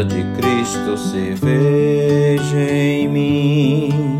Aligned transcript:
beleza 0.00 0.04
de 0.04 0.22
Cristo 0.36 0.96
se 0.96 1.34
veja 1.34 2.58
em 2.58 3.08
mim, 3.08 4.18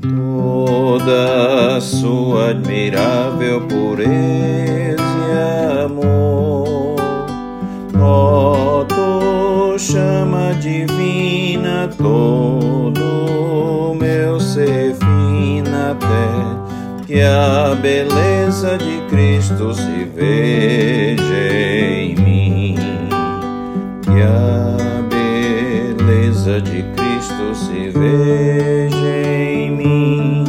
toda 0.00 1.80
sua 1.80 2.50
admirável 2.50 3.60
pureza 3.62 5.02
e 5.28 5.84
amor. 5.84 6.96
Ó, 8.00 8.86
chama 9.78 10.54
divina, 10.60 11.88
todo 11.96 13.94
meu 13.94 14.40
ser 14.40 14.94
fina 14.94 15.92
até 15.92 17.06
que 17.06 17.20
a 17.20 17.74
beleza 17.80 18.76
de 18.78 19.00
Cristo 19.08 19.74
se 19.74 20.04
veja 20.14 21.54
em 21.54 22.14
mim 22.16 22.76
de 24.02 24.22
Cristo 27.20 27.54
se 27.54 27.90
veja 27.90 29.26
em 29.26 29.70
mim, 29.76 30.44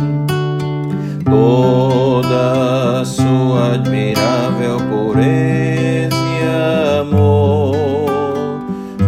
toda 1.26 3.04
sua 3.04 3.74
admirável 3.74 4.78
pureza 4.90 6.16
e 6.16 7.02
amor. 7.02 7.76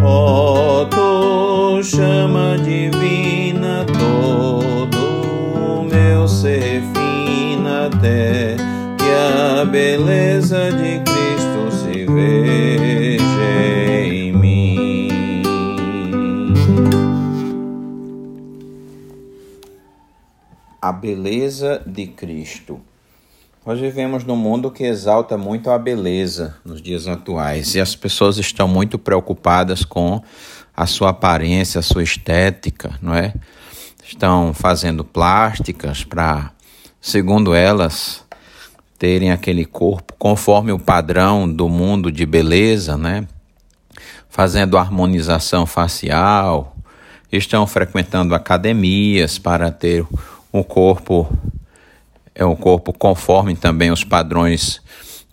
Ó, 0.04 0.84
tu 0.88 1.82
chama 1.82 2.58
divina 2.58 3.86
todo 3.98 4.98
o 5.56 5.84
meu 5.86 6.28
ser 6.28 6.84
fina 6.94 7.86
até 7.86 8.58
que 8.98 9.10
a 9.10 9.64
beleza 9.64 10.70
de 10.70 11.00
Cristo 11.00 11.13
beleza 21.04 21.82
de 21.86 22.08
Cristo. 22.08 22.80
Nós 23.66 23.78
vivemos 23.78 24.24
num 24.24 24.38
mundo 24.38 24.72
que 24.72 24.86
exalta 24.86 25.38
muito 25.38 25.70
a 25.70 25.78
beleza 25.78 26.56
nos 26.64 26.82
dias 26.82 27.10
atuais 27.10 27.76
e 27.76 27.82
as 27.82 27.94
pessoas 27.94 28.38
estão 28.38 28.70
muito 28.70 28.98
preocupadas 28.98 29.84
com 29.84 30.24
a 30.74 30.86
sua 30.86 31.10
aparência, 31.10 31.80
a 31.80 31.82
sua 31.82 32.04
estética, 32.04 32.98
não 33.02 33.14
é? 33.14 33.34
Estão 34.02 34.54
fazendo 34.54 35.04
plásticas 35.04 36.06
para, 36.06 36.54
segundo 37.02 37.54
elas, 37.54 38.24
terem 38.98 39.30
aquele 39.30 39.66
corpo 39.66 40.14
conforme 40.18 40.72
o 40.72 40.80
padrão 40.80 41.52
do 41.52 41.68
mundo 41.68 42.10
de 42.10 42.26
beleza, 42.26 42.96
né? 42.96 43.28
Fazendo 44.30 44.78
harmonização 44.78 45.66
facial, 45.66 46.78
estão 47.30 47.68
frequentando 47.68 48.34
academias 48.34 49.38
para 49.38 49.70
ter 49.70 50.06
um 50.54 50.62
corpo 50.62 51.28
é 52.36 52.46
um 52.46 52.56
corpo 52.56 52.94
conforme 52.94 53.56
também 53.56 53.92
os 53.92 54.04
padrões 54.04 54.82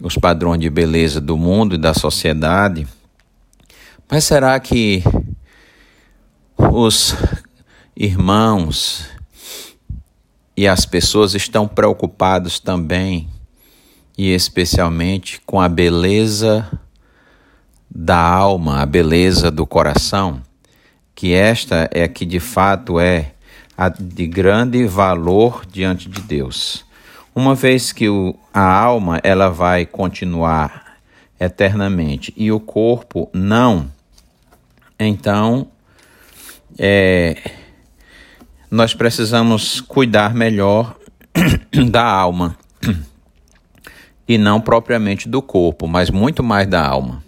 os 0.03 0.17
padrões 0.17 0.61
de 0.61 0.71
beleza 0.71 1.21
do 1.21 1.37
mundo 1.37 1.75
e 1.75 1.79
da 1.79 1.93
sociedade. 1.93 2.87
Mas 4.11 4.25
será 4.25 4.59
que 4.59 5.03
os 6.57 7.15
irmãos 7.95 9.07
e 10.57 10.67
as 10.67 10.87
pessoas 10.87 11.35
estão 11.35 11.69
preocupados 11.69 12.59
também 12.59 13.29
e 14.17 14.33
especialmente 14.33 15.41
com 15.47 15.61
a 15.61 15.69
beleza 15.69 16.67
da 17.91 18.19
alma, 18.19 18.81
a 18.81 18.87
beleza 18.87 19.51
do 19.51 19.67
coração, 19.67 20.43
que 21.15 21.33
esta 21.35 21.89
é 21.93 22.07
que 22.09 22.25
de 22.25 22.41
fato 22.41 22.99
é 22.99 23.33
de 23.89 24.27
grande 24.27 24.85
valor 24.87 25.65
diante 25.71 26.09
de 26.09 26.21
Deus. 26.21 26.85
Uma 27.35 27.55
vez 27.55 27.93
que 27.93 28.09
o, 28.09 28.35
a 28.53 28.63
alma 28.63 29.21
ela 29.23 29.49
vai 29.49 29.87
continuar 29.87 30.99
eternamente 31.39 32.35
e 32.37 32.53
o 32.53 32.61
corpo 32.61 33.31
não, 33.33 33.91
então 34.99 35.69
é, 36.79 37.37
nós 38.71 38.95
precisamos 38.95 39.81
cuidar 39.81 40.35
melhor 40.35 40.97
da 41.91 42.05
alma 42.05 42.57
e 44.29 44.37
não 44.39 44.61
propriamente 44.61 45.29
do 45.29 45.41
corpo, 45.41 45.89
mas 45.89 46.11
muito 46.11 46.43
mais 46.43 46.69
da 46.69 46.87
alma. 46.87 47.25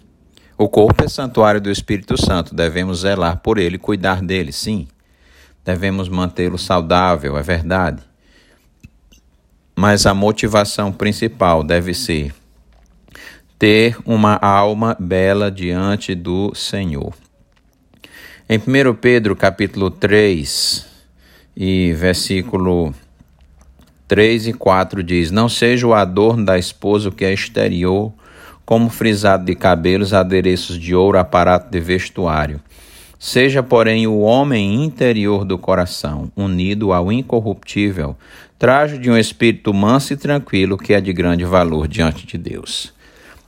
O 0.57 0.69
corpo 0.69 1.03
é 1.03 1.07
santuário 1.07 1.59
do 1.59 1.69
Espírito 1.69 2.15
Santo, 2.15 2.55
devemos 2.55 2.99
zelar 2.99 3.37
por 3.37 3.57
ele, 3.57 3.77
cuidar 3.77 4.21
dele, 4.21 4.51
sim. 4.51 4.87
Devemos 5.65 6.09
mantê-lo 6.09 6.57
saudável, 6.57 7.37
é 7.37 7.41
verdade. 7.41 8.01
Mas 9.75 10.05
a 10.05 10.13
motivação 10.13 10.91
principal 10.91 11.63
deve 11.63 11.93
ser 11.93 12.33
ter 13.57 13.97
uma 14.05 14.35
alma 14.35 14.95
bela 14.99 15.49
diante 15.49 16.13
do 16.13 16.53
Senhor. 16.53 17.13
Em 18.49 18.57
1 18.57 18.93
Pedro 18.95 19.37
capítulo 19.37 19.89
3 19.89 20.85
e 21.55 21.93
versículo 21.93 22.93
3 24.05 24.47
e 24.47 24.53
4 24.53 25.01
diz: 25.01 25.31
Não 25.31 25.47
seja 25.47 25.87
o 25.87 25.93
adorno 25.93 26.43
da 26.43 26.59
esposa 26.59 27.07
o 27.07 27.11
que 27.11 27.23
é 27.23 27.31
exterior, 27.31 28.11
como 28.65 28.89
frisado 28.89 29.45
de 29.45 29.55
cabelos, 29.55 30.13
adereços 30.13 30.77
de 30.77 30.93
ouro, 30.93 31.17
aparato 31.17 31.71
de 31.71 31.79
vestuário 31.79 32.59
Seja, 33.25 33.63
porém, 33.63 34.05
o 34.05 34.19
homem 34.19 34.83
interior 34.83 35.45
do 35.45 35.57
coração, 35.57 36.29
unido 36.35 36.91
ao 36.91 37.09
incorruptível, 37.09 38.17
traje 38.59 38.97
de 38.97 39.09
um 39.09 39.17
espírito 39.17 39.73
manso 39.73 40.11
e 40.11 40.17
tranquilo, 40.17 40.77
que 40.77 40.93
é 40.93 40.99
de 40.99 41.13
grande 41.13 41.45
valor 41.45 41.87
diante 41.87 42.27
de 42.27 42.37
Deus. 42.37 42.93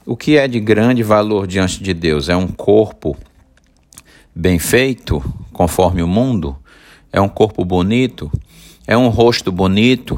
O 0.05 0.15
que 0.15 0.37
é 0.37 0.47
de 0.47 0.61
grande 0.61 1.03
valor 1.03 1.45
diante 1.45 1.83
de 1.83 1.93
Deus? 1.93 2.29
É 2.29 2.37
um 2.37 2.47
corpo 2.47 3.17
bem 4.33 4.59
feito, 4.59 5.21
conforme 5.51 6.01
o 6.01 6.07
mundo? 6.07 6.55
É 7.11 7.19
um 7.19 7.27
corpo 7.27 7.65
bonito? 7.65 8.31
É 8.87 8.95
um 8.95 9.09
rosto 9.09 9.51
bonito? 9.51 10.17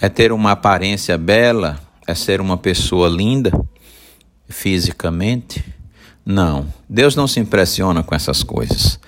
É 0.00 0.08
ter 0.08 0.32
uma 0.32 0.52
aparência 0.52 1.18
bela? 1.18 1.78
É 2.06 2.14
ser 2.14 2.40
uma 2.40 2.56
pessoa 2.56 3.10
linda 3.10 3.52
fisicamente? 4.48 5.79
Não, 6.30 6.72
Deus 6.88 7.16
não 7.16 7.26
se 7.26 7.40
impressiona 7.40 8.04
com 8.04 8.14
essas 8.14 8.44
coisas. 8.44 9.00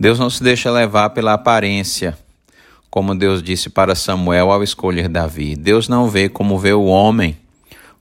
Deus 0.00 0.18
não 0.18 0.30
se 0.30 0.42
deixa 0.42 0.70
levar 0.70 1.10
pela 1.10 1.34
aparência, 1.34 2.16
como 2.90 3.14
Deus 3.14 3.42
disse 3.42 3.68
para 3.68 3.94
Samuel 3.94 4.50
ao 4.50 4.62
escolher 4.62 5.06
Davi. 5.06 5.56
Deus 5.56 5.88
não 5.88 6.08
vê 6.08 6.26
como 6.26 6.58
vê 6.58 6.72
o 6.72 6.86
homem. 6.86 7.36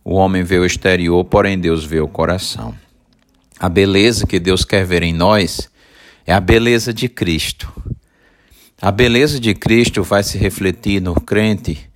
O 0.01 0.15
homem 0.15 0.43
vê 0.43 0.59
o 0.59 0.65
exterior, 0.65 1.25
porém 1.25 1.59
Deus 1.59 1.83
vê 1.83 1.99
o 1.99 2.07
coração. 2.07 2.73
A 3.59 3.67
beleza 3.67 4.25
que 4.25 4.39
Deus 4.39 4.63
quer 4.63 4.85
ver 4.85 5.03
em 5.03 5.11
nós 5.13 5.69
é 6.25 6.31
a 6.33 6.39
beleza 6.39 6.93
de 6.93 7.09
Cristo. 7.09 7.69
A 8.81 8.91
beleza 8.91 9.41
de 9.41 9.53
Cristo 9.53 10.03
vai 10.03 10.23
se 10.23 10.37
refletir 10.37 11.01
no 11.01 11.15
crente, 11.15 11.89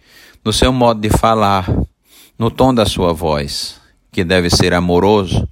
no 0.44 0.51
seu 0.51 0.73
modo 0.73 1.00
de 1.00 1.09
falar, 1.09 1.66
no 2.38 2.51
tom 2.51 2.73
da 2.73 2.85
sua 2.85 3.13
voz, 3.13 3.79
que 4.11 4.25
deve 4.25 4.50
ser 4.50 4.73
amoroso, 4.73 5.47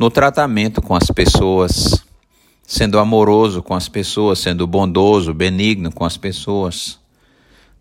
no 0.00 0.10
tratamento 0.10 0.80
com 0.80 0.94
as 0.94 1.10
pessoas, 1.10 2.02
sendo 2.66 2.98
amoroso 2.98 3.62
com 3.62 3.74
as 3.74 3.86
pessoas, 3.86 4.38
sendo 4.38 4.66
bondoso, 4.66 5.34
benigno 5.34 5.92
com 5.92 6.06
as 6.06 6.16
pessoas, 6.16 6.98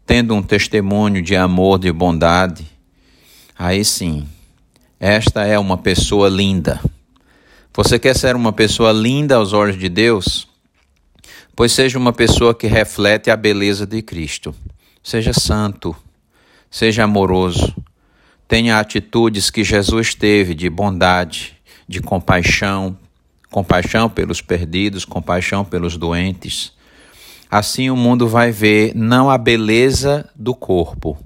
tendo 0.05 0.35
um 0.35 0.43
testemunho 0.43 1.21
de 1.21 1.33
amor, 1.37 1.79
de 1.79 1.89
bondade. 1.93 2.67
Aí 3.57 3.85
sim, 3.85 4.27
esta 4.99 5.45
é 5.45 5.57
uma 5.57 5.77
pessoa 5.77 6.27
linda. 6.27 6.81
Você 7.73 7.97
quer 7.97 8.13
ser 8.17 8.35
uma 8.35 8.51
pessoa 8.51 8.91
linda 8.91 9.37
aos 9.37 9.53
olhos 9.53 9.79
de 9.79 9.87
Deus? 9.87 10.45
Pois 11.55 11.71
seja 11.71 11.97
uma 11.97 12.11
pessoa 12.11 12.53
que 12.53 12.67
reflete 12.67 13.31
a 13.31 13.37
beleza 13.37 13.87
de 13.87 14.01
Cristo. 14.01 14.53
Seja 15.01 15.31
santo, 15.31 15.95
seja 16.69 17.05
amoroso, 17.05 17.73
tenha 18.45 18.77
atitudes 18.77 19.49
que 19.49 19.63
Jesus 19.63 20.13
teve 20.13 20.53
de 20.53 20.69
bondade, 20.69 21.58
de 21.89 21.99
compaixão, 22.01 22.95
compaixão 23.49 24.07
pelos 24.07 24.41
perdidos, 24.41 25.05
compaixão 25.05 25.65
pelos 25.65 25.97
doentes. 25.97 26.71
Assim 27.49 27.89
o 27.89 27.95
mundo 27.95 28.27
vai 28.27 28.51
ver 28.51 28.93
não 28.93 29.27
a 29.27 29.39
beleza 29.39 30.29
do 30.35 30.53
corpo, 30.53 31.17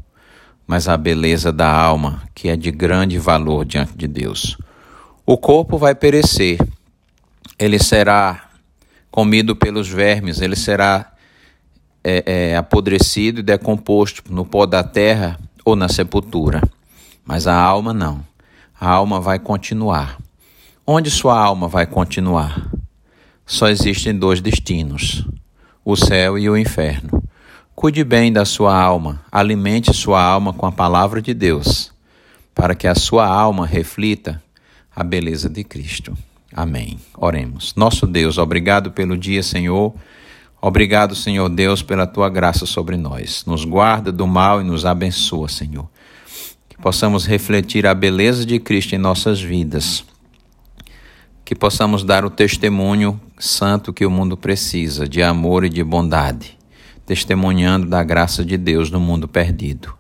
mas 0.65 0.88
a 0.88 0.95
beleza 0.95 1.51
da 1.51 1.69
alma, 1.69 2.24
que 2.33 2.48
é 2.48 2.56
de 2.56 2.71
grande 2.71 3.19
valor 3.19 3.65
diante 3.65 3.92
de 3.98 4.07
Deus. 4.07 4.57
O 5.25 5.38
corpo 5.38 5.77
vai 5.77 5.94
perecer, 5.94 6.57
ele 7.60 7.77
será 7.77 8.50
comido 9.12 9.57
pelos 9.57 9.89
vermes, 9.89 10.39
ele 10.39 10.56
será 10.56 11.12
é, 12.01 12.24
é, 12.25 12.56
apodrecido 12.56 13.42
e 13.42 13.44
decomposto 13.44 14.24
no 14.33 14.45
pó 14.45 14.65
da 14.65 14.81
terra 14.81 15.38
ou 15.65 15.75
na 15.75 15.89
sepultura. 15.89 16.62
Mas 17.25 17.48
a 17.48 17.56
alma 17.56 17.94
não. 17.94 18.25
A 18.80 18.89
alma 18.89 19.19
vai 19.19 19.39
continuar. 19.39 20.18
Onde 20.85 21.09
sua 21.09 21.39
alma 21.39 21.69
vai 21.69 21.85
continuar? 21.85 22.69
Só 23.45 23.69
existem 23.69 24.13
dois 24.13 24.41
destinos: 24.41 25.25
o 25.85 25.95
céu 25.95 26.38
e 26.38 26.50
o 26.50 26.57
inferno. 26.57 27.24
Cuide 27.74 28.03
bem 28.03 28.33
da 28.33 28.44
sua 28.44 28.77
alma, 28.77 29.24
alimente 29.31 29.94
sua 29.94 30.21
alma 30.21 30.51
com 30.51 30.65
a 30.65 30.74
palavra 30.74 31.21
de 31.21 31.33
Deus, 31.33 31.89
para 32.53 32.75
que 32.75 32.85
a 32.85 32.95
sua 32.95 33.25
alma 33.25 33.65
reflita 33.65 34.44
a 34.94 35.06
beleza 35.06 35.50
de 35.50 35.63
Cristo. 35.63 36.18
Amém. 36.53 37.00
Oremos. 37.18 37.74
Nosso 37.77 38.06
Deus, 38.06 38.38
obrigado 38.38 38.91
pelo 38.91 39.18
dia, 39.18 39.41
Senhor. 39.41 39.95
Obrigado, 40.62 41.15
Senhor 41.15 41.47
Deus, 41.47 41.81
pela 41.81 42.06
tua 42.06 42.29
graça 42.29 42.65
sobre 42.65 42.97
nós. 42.97 43.45
Nos 43.45 43.63
guarda 43.63 44.12
do 44.12 44.27
mal 44.27 44.59
e 44.59 44.65
nos 44.65 44.86
abençoa, 44.86 45.47
Senhor. 45.47 45.89
Que 46.68 46.75
possamos 46.75 47.25
refletir 47.25 47.88
a 47.88 47.94
beleza 47.94 48.45
de 48.45 48.59
Cristo 48.59 48.95
em 48.95 48.97
nossas 48.97 49.41
vidas. 49.41 50.03
Que 51.45 51.55
possamos 51.55 52.03
dar 52.03 52.25
o 52.25 52.29
testemunho 52.29 53.19
santo 53.37 53.91
que 53.91 54.05
o 54.05 54.11
mundo 54.11 54.37
precisa, 54.37 55.07
de 55.07 55.21
amor 55.21 55.63
e 55.65 55.69
de 55.69 55.83
bondade, 55.83 56.57
testemunhando 57.05 57.87
da 57.87 58.03
graça 58.03 58.43
de 58.45 58.57
Deus 58.57 58.89
no 58.89 58.99
mundo 58.99 59.27
perdido. 59.27 59.93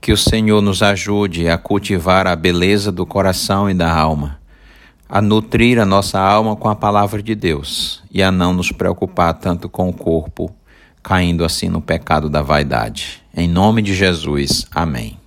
Que 0.00 0.12
o 0.12 0.16
Senhor 0.16 0.60
nos 0.60 0.82
ajude 0.82 1.48
a 1.48 1.56
cultivar 1.56 2.26
a 2.26 2.34
beleza 2.34 2.90
do 2.90 3.06
coração 3.06 3.70
e 3.70 3.74
da 3.74 3.92
alma 3.92 4.42
a 5.12 5.20
nutrir 5.20 5.78
a 5.78 5.84
nossa 5.84 6.18
alma 6.18 6.56
com 6.56 6.70
a 6.70 6.74
palavra 6.74 7.22
de 7.22 7.34
Deus 7.34 8.02
e 8.10 8.22
a 8.22 8.32
não 8.32 8.54
nos 8.54 8.72
preocupar 8.72 9.34
tanto 9.34 9.68
com 9.68 9.90
o 9.90 9.92
corpo, 9.92 10.50
caindo 11.02 11.44
assim 11.44 11.68
no 11.68 11.82
pecado 11.82 12.30
da 12.30 12.40
vaidade. 12.40 13.22
Em 13.36 13.46
nome 13.46 13.82
de 13.82 13.94
Jesus, 13.94 14.66
amém. 14.74 15.21